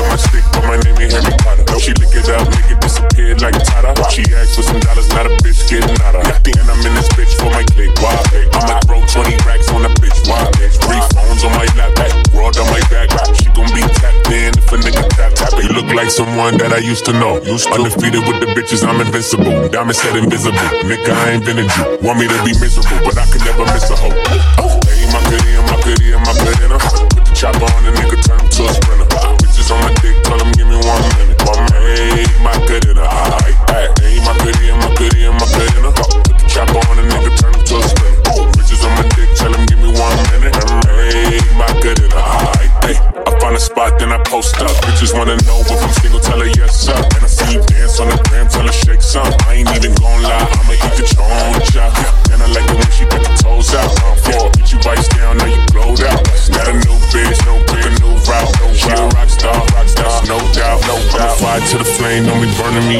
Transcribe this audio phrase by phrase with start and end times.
[0.00, 1.76] On my stick, but my name ain't Harry Potter.
[1.76, 3.92] She lick it up, make it disappear like Tata.
[4.08, 6.24] She asked for some dollars, not a bitch getting out of.
[6.24, 7.92] And I'm in this bitch for my click.
[8.00, 8.16] Why?
[8.56, 10.16] I'ma throw 20 racks on a bitch.
[10.24, 10.40] Why?
[10.56, 11.92] Three phones on my lap,
[12.32, 13.12] world on my back.
[13.36, 15.52] She gon' be tapped in if a nigga tap tap.
[15.60, 17.36] You look like someone that I used to know.
[17.44, 17.76] Used to.
[17.76, 19.68] Undefeated with the bitches, I'm invincible.
[19.68, 20.56] Diamond said invisible.
[20.88, 22.00] Nigga, I ain't been a Jew.
[22.00, 24.39] Want me to be miserable, but I can never miss a hoe.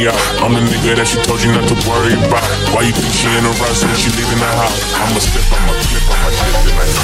[0.10, 0.18] out.
[0.42, 2.42] I'm the nigga that she told you not to worry about.
[2.74, 4.74] Why you think she in a rush when she leaving the house?
[4.98, 6.98] I'ma step, I'ma clip, I'ma dip tonight.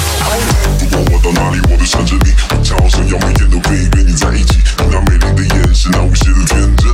[0.78, 4.58] 不管我到哪里，我都闪着你，就好像要每天都可以跟你在一起。
[4.78, 6.90] 你那美丽的眼神，那无邪的天真，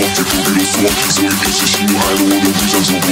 [0.00, 3.10] 我不苦苦地摸索所以一起喜怒哀乐我都不想说过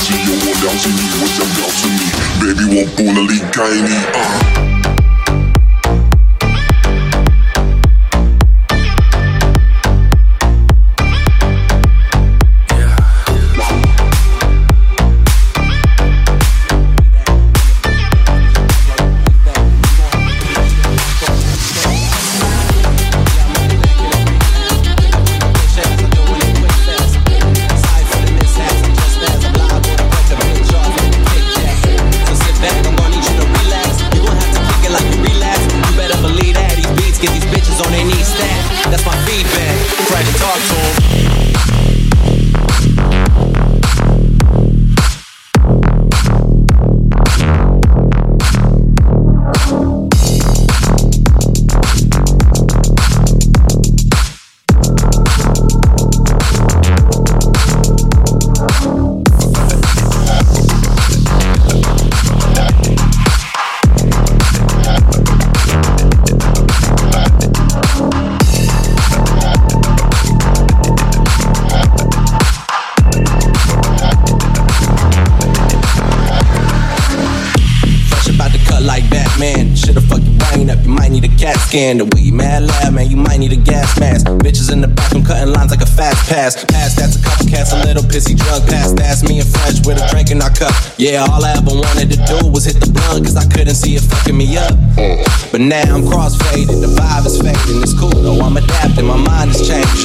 [0.00, 2.00] 只有我了解你我想告诉你。
[2.40, 4.87] Baby 我不能离开你啊。
[81.78, 84.26] The weed mad lab, man, you might need a gas mask.
[84.42, 86.58] Bitches in the bathroom cutting lines like a fast pass.
[86.64, 88.90] Pass that's a couple cats, a little pissy drug pass.
[88.90, 90.74] That's me and Fresh with a drink in our cup.
[90.98, 93.94] Yeah, all I ever wanted to do was hit the blunt, cause I couldn't see
[93.94, 94.74] it fucking me up.
[95.54, 97.57] But now I'm crossfaded, the vibe is fading.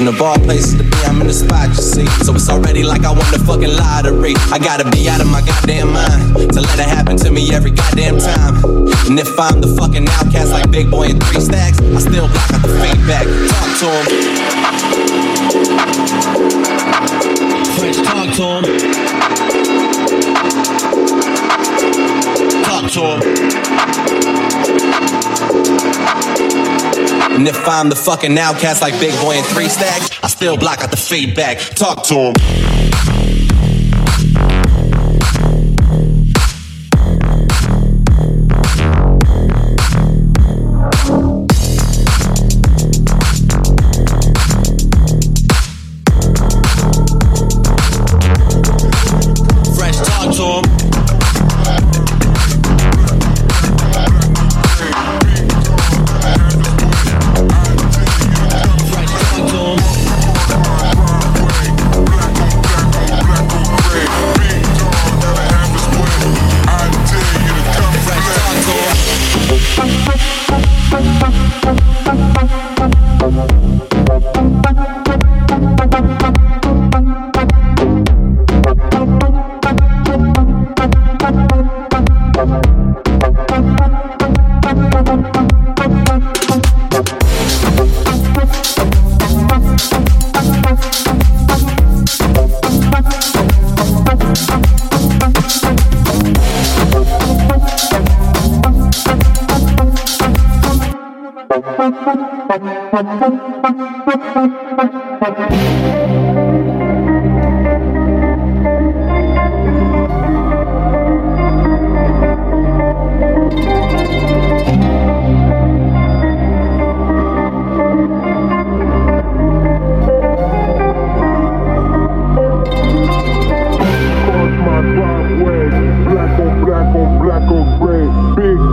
[0.04, 0.14] Is changing.
[0.14, 2.06] Of all places to be, I'm in the spot, you see.
[2.24, 4.34] So it's already like I won the fucking lottery.
[4.52, 7.72] I gotta be out of my goddamn mind to let it happen to me every
[7.72, 8.56] goddamn time.
[9.08, 12.54] And if I'm the fucking outcast like Big Boi and Three Stacks, I still block
[12.54, 13.28] out the feedback.
[13.50, 14.06] Talk to him.
[18.04, 18.64] Talk to him.
[22.64, 23.62] Talk to him.
[27.34, 30.82] And if I'm the fucking outcast like Big Boi and Three Stacks, I still block
[30.82, 31.58] out the feedback.
[31.58, 32.83] Talk to him.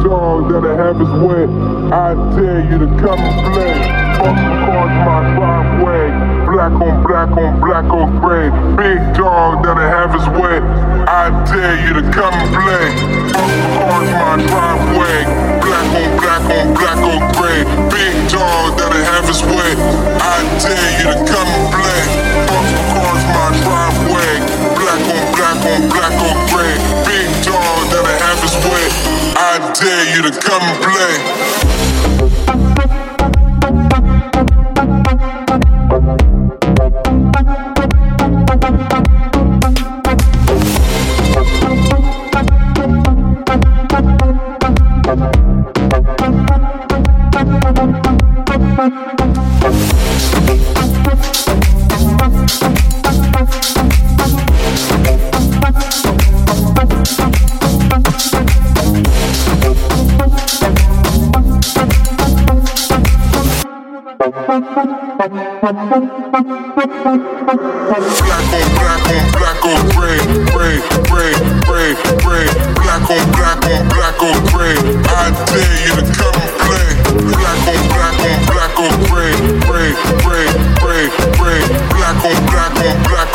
[0.02, 1.00] Dog that'll have.
[1.92, 3.74] I dare you to come and play.
[4.18, 5.59] Fuck across my driveway,
[6.60, 8.52] black on black on black on gray.
[8.76, 10.60] Big dog that'll have his way.
[11.08, 12.84] I dare you to come and play.
[13.32, 15.24] Across my driveway,
[15.64, 17.64] black on black on black on gray.
[17.88, 19.72] Big dog that'll have his way.
[20.20, 22.02] I dare you to come and play.
[22.44, 24.32] Across my driveway,
[24.76, 26.76] black on black on black on gray.
[27.08, 28.84] Big dog that'll have his way.
[29.32, 31.89] I dare you to come and play.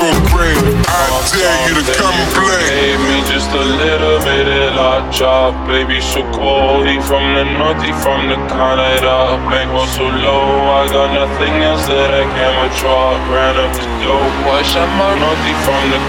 [0.05, 0.57] On black.
[0.85, 2.61] I dare you to come and play.
[2.69, 6.85] Gave me just a little bit of la chop, baby, so cold.
[6.85, 9.41] He from the north, he from the Canada.
[9.49, 13.17] Bankroll so low, I got nothing else that I can withdraw.
[13.33, 15.99] Ran up the dope, wash out my north, he from the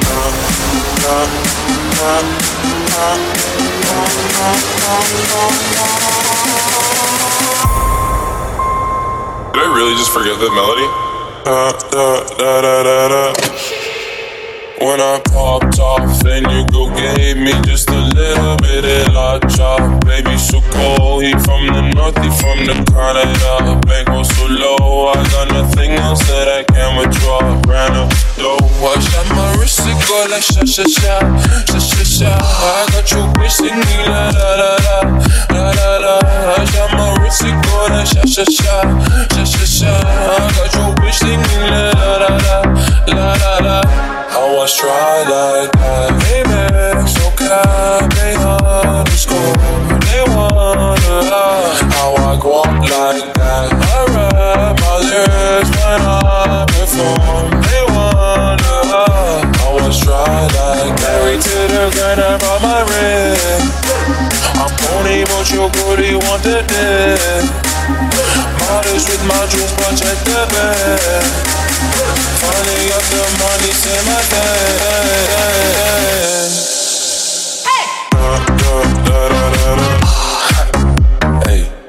[9.52, 10.86] Did I really just forget that melody?
[11.48, 13.75] Uh, uh, da da da da da da.
[14.78, 19.38] When I popped off, then you go gave me just a little bit of la
[19.48, 20.04] chop.
[20.04, 23.80] Baby, so cold, he from the north, he from the Canada.
[23.88, 27.40] Bankroll so low, I got nothing else that I can withdraw.
[27.64, 31.24] Ran up low, watch out my wrist, it go like sha sha sha,
[31.64, 32.32] sha sha sha.
[32.36, 34.98] I got you bitch singing la la la la,
[35.56, 36.14] la la la.
[36.52, 38.76] Watch out my wrist, it go like sha sha sha,
[39.32, 39.88] sha sha sha.
[39.88, 42.56] I got you bitch singing la la la la,
[43.08, 44.15] la la la.
[44.46, 46.14] I always try like that.
[46.22, 46.54] Baby,
[47.10, 49.58] so can I be underscore?
[50.06, 51.18] They wonder
[51.90, 53.74] how I go up like that.
[53.74, 57.58] I rap my lyrics when I perform.
[57.58, 58.70] They wanna.
[58.94, 61.02] I always try like that.
[61.02, 63.66] Married to the grind, I brought my ring.
[64.62, 68.45] I'm pony, but your booty good, you want the dick.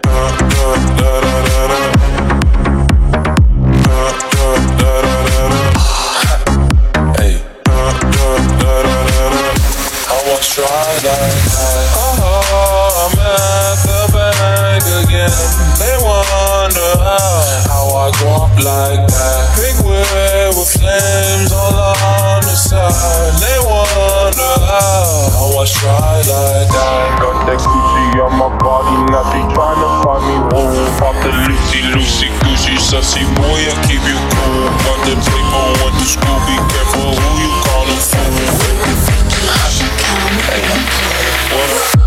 [0.04, 1.80] Da, da, da, da, da, da.
[3.84, 5.62] Da, da, da, da, da, da.
[7.18, 7.34] Hey.
[7.64, 8.28] Da, da,
[8.58, 9.42] da, da, da, da.
[10.08, 11.32] I was try like that.
[11.96, 15.97] Oh, I'm at the bank again.
[16.68, 19.56] They wonder how, how I go up like that.
[19.56, 22.92] Big wheel with flames all on the side.
[23.40, 27.24] They wonder how, how I try like that.
[27.24, 30.36] Got that Gucci on my body, now they tryna find me.
[30.60, 34.68] Oh, pop the Lucy, Lucy, Gucci, sussy boy, I keep you cool.
[34.84, 38.44] Got the paper, went to school, be careful who you callin' fool.
[41.48, 41.96] What up?
[41.96, 42.07] I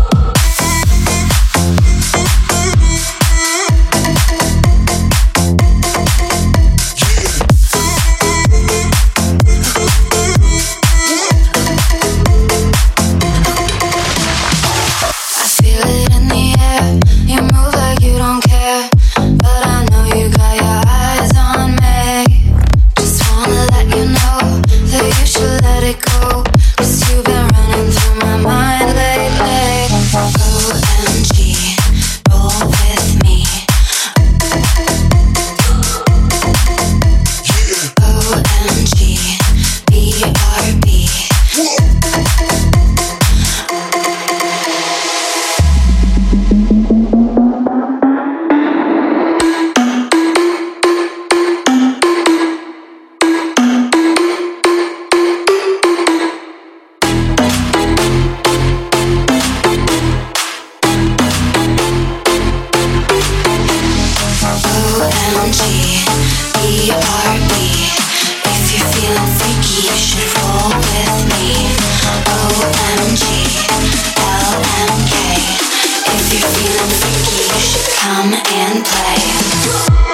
[76.33, 80.10] If you're feeling freaky, you should come and play.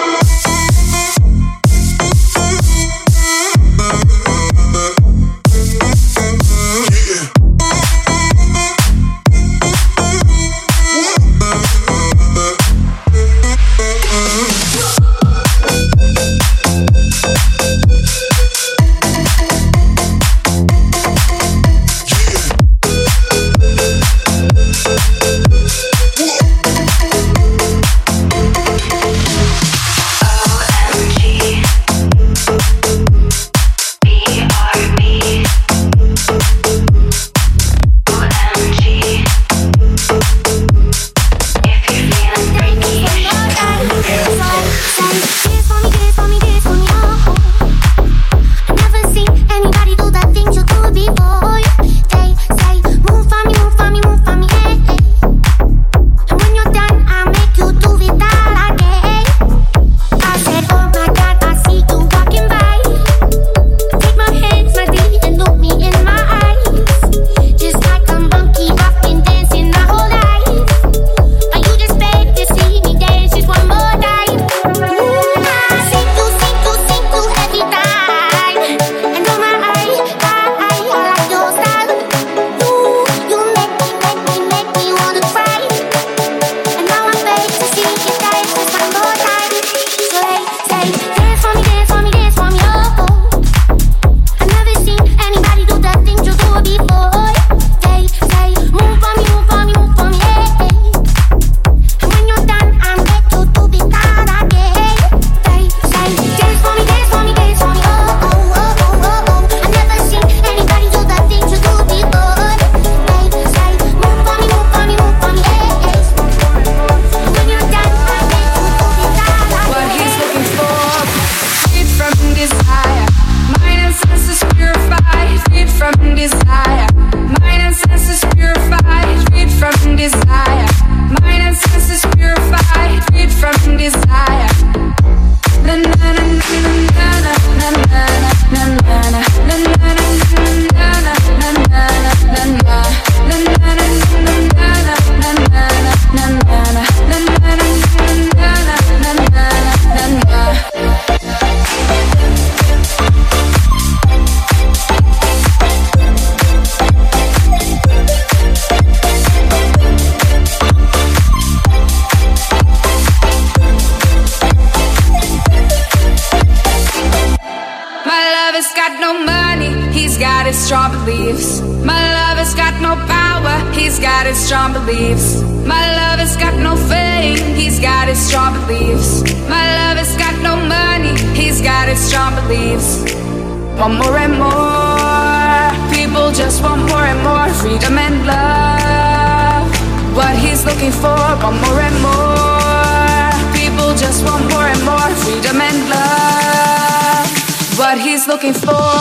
[198.37, 198.96] Looking for,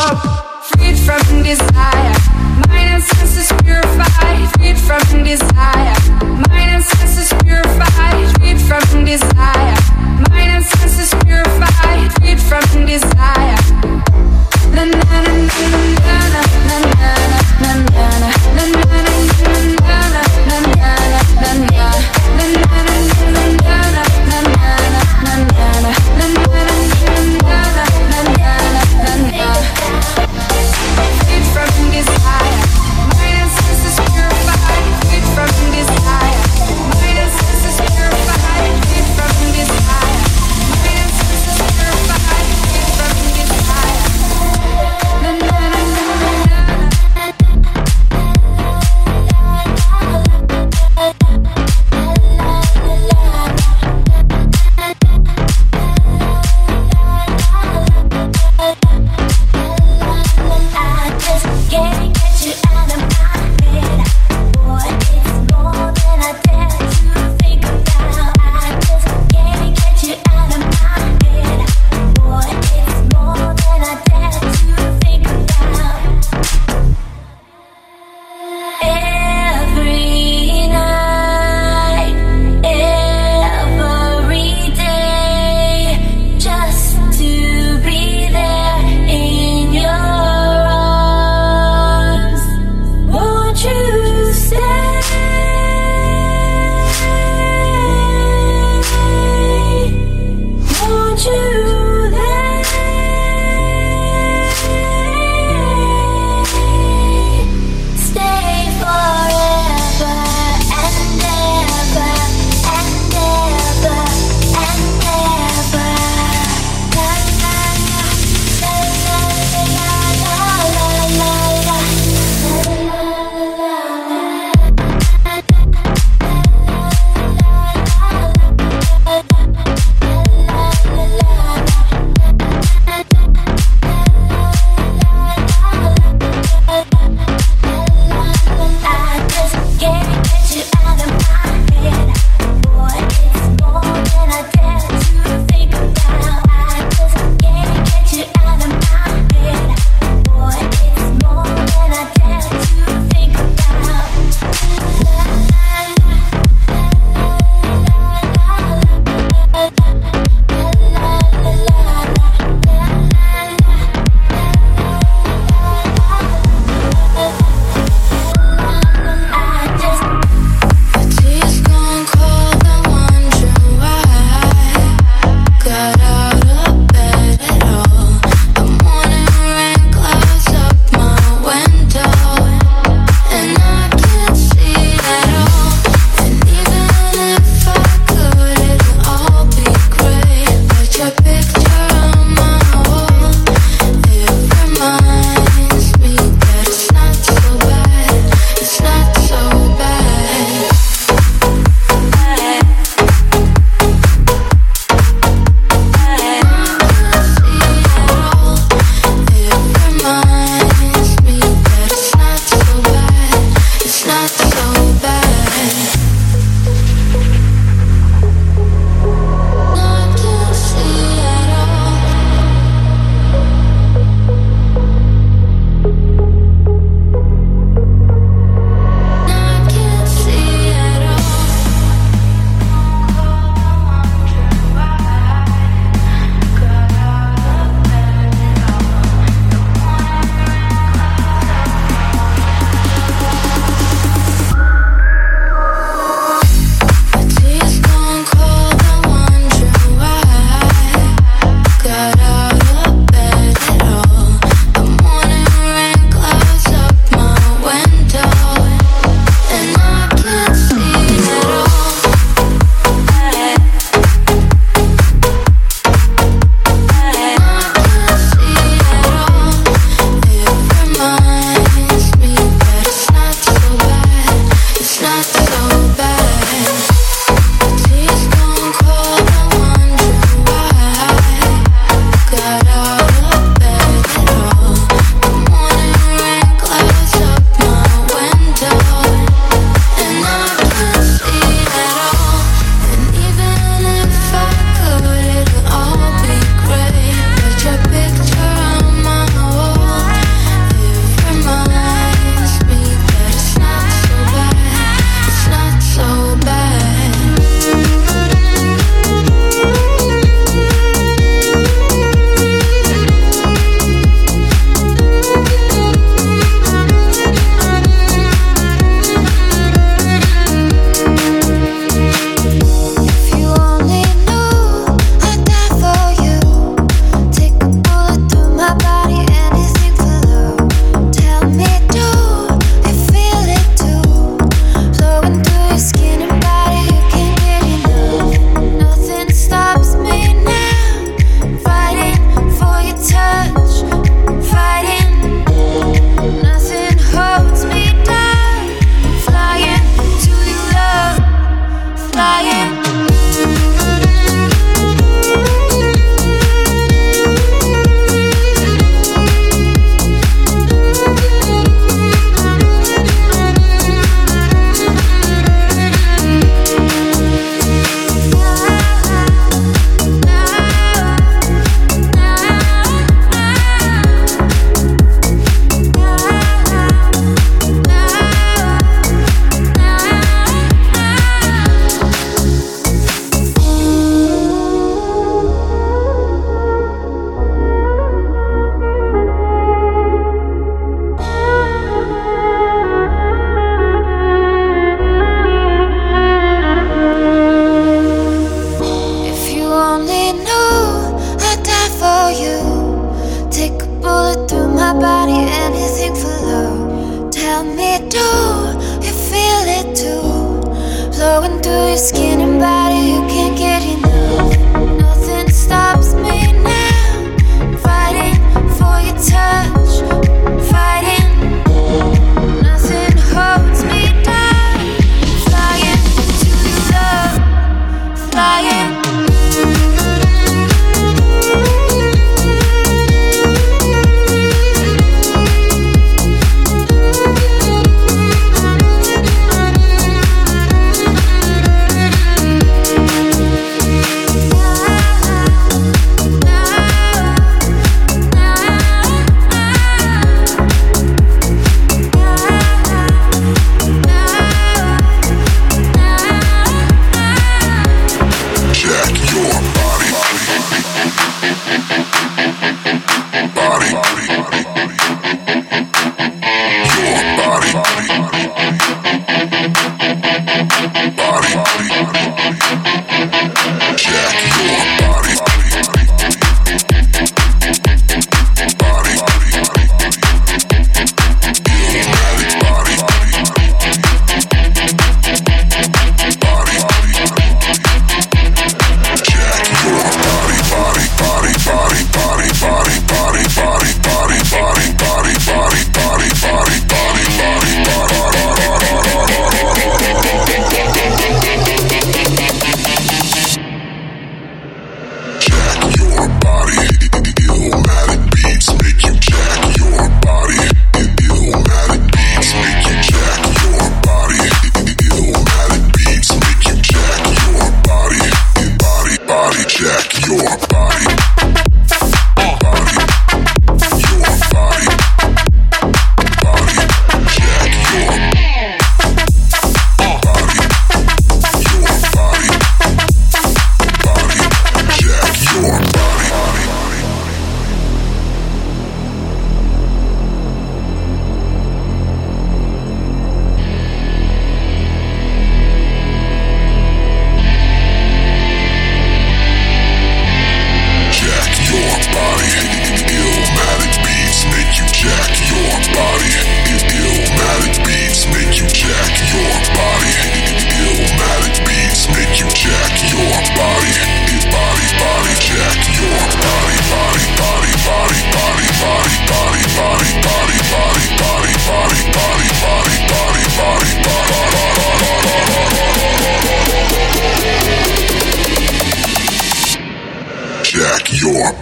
[581.33, 581.56] your